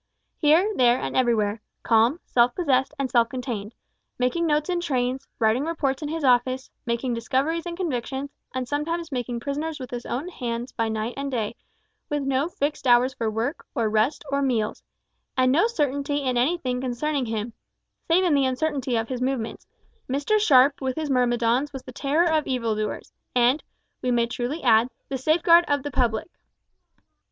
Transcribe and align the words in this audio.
Here, 0.35 0.57
and 0.57 0.79
there, 0.79 0.97
and 0.99 1.15
everywhere 1.15 1.61
calm, 1.83 2.19
self 2.25 2.55
possessed, 2.55 2.91
and 2.97 3.11
self 3.11 3.29
contained, 3.29 3.75
making 4.17 4.47
notes 4.47 4.67
in 4.67 4.81
trains, 4.81 5.27
writing 5.37 5.63
reports 5.65 6.01
in 6.01 6.09
his 6.09 6.23
office, 6.23 6.71
making 6.87 7.13
discoveries 7.13 7.67
and 7.67 7.77
convictions, 7.77 8.31
and 8.51 8.67
sometimes 8.67 9.11
making 9.11 9.41
prisoners 9.41 9.79
with 9.79 9.91
his 9.91 10.07
own 10.07 10.27
hands 10.27 10.71
by 10.71 10.89
night 10.89 11.13
and 11.17 11.29
day, 11.29 11.55
with 12.09 12.23
no 12.23 12.49
fixed 12.49 12.87
hours 12.87 13.13
for 13.13 13.29
work, 13.29 13.63
or 13.75 13.89
rest, 13.91 14.23
or 14.31 14.41
meals, 14.41 14.81
and 15.37 15.51
no 15.51 15.67
certainty 15.67 16.23
in 16.23 16.35
anything 16.35 16.81
concerning 16.81 17.27
him, 17.27 17.53
save 18.07 18.23
in 18.23 18.33
the 18.33 18.45
uncertainty 18.47 18.95
of 18.95 19.07
his 19.07 19.21
movements, 19.21 19.67
Mr 20.09 20.39
Sharp 20.39 20.81
with 20.81 20.95
his 20.95 21.11
myrmidons 21.11 21.71
was 21.73 21.83
the 21.83 21.91
terror 21.91 22.27
of 22.27 22.47
evil 22.47 22.75
doers, 22.75 23.13
and, 23.35 23.63
we 24.01 24.09
may 24.09 24.25
truly 24.25 24.63
add, 24.63 24.89
the 25.09 25.17
safeguard 25.19 25.63
of 25.67 25.83
the 25.83 25.91
public. 25.91 26.27